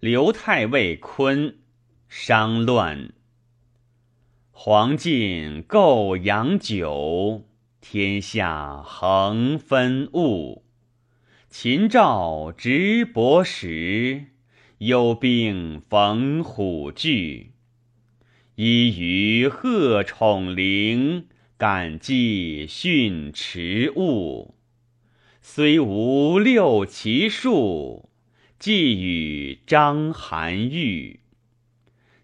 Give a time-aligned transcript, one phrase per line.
[0.00, 1.58] 刘太尉坤
[2.08, 3.12] 商乱。
[4.52, 7.48] 黄尽构阳酒，
[7.80, 10.64] 天下恒分物。
[11.48, 14.26] 秦赵执帛时，
[14.78, 17.54] 幽兵逢虎踞。
[18.54, 21.26] 依于贺宠陵，
[21.56, 24.54] 感激训迟物。
[25.42, 28.10] 虽无六骑数，
[28.60, 31.20] 寄与章邯玉。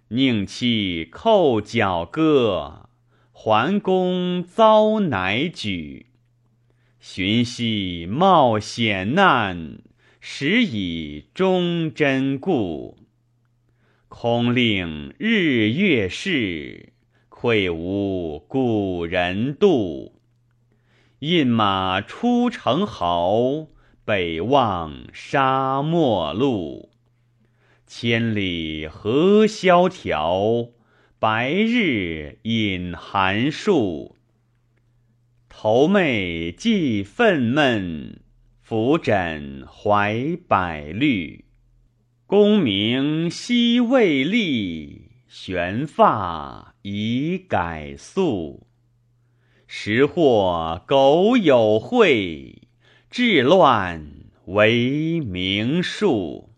[0.09, 2.88] 宁弃扣角歌，
[3.30, 6.07] 桓公遭乃举。
[6.98, 9.79] 寻兮冒险难，
[10.20, 12.98] 始以忠贞固。
[14.09, 16.95] 空令日月逝，
[17.29, 20.21] 愧无古人度。
[21.21, 23.69] 饮马出城壕，
[24.05, 26.91] 北望沙漠路。
[27.87, 30.69] 千里何萧条，
[31.19, 34.16] 白日隐寒树。
[35.49, 38.16] 头寐寄愤懑，
[38.61, 41.46] 拂枕怀百虑。
[42.27, 48.66] 功名昔未立，悬发已改素。
[49.66, 52.63] 时或苟有会，
[53.16, 54.10] 治乱
[54.46, 56.51] 为名数。